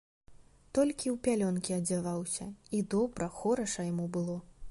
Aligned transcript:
Толькі 0.77 1.07
ў 1.15 1.17
пялёнкі 1.27 1.75
адзяваўся, 1.79 2.47
і 2.77 2.81
добра, 2.93 3.31
хораша 3.43 3.89
яму 3.93 4.09
было. 4.19 4.41